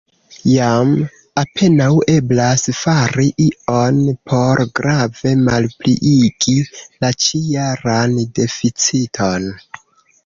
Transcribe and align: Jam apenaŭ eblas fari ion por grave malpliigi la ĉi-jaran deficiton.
Jam 0.51 0.93
apenaŭ 1.41 1.89
eblas 2.13 2.63
fari 2.77 3.27
ion 3.45 3.99
por 4.31 4.63
grave 4.81 5.35
malpliigi 5.51 6.57
la 7.05 7.13
ĉi-jaran 7.27 8.17
deficiton. 8.41 9.51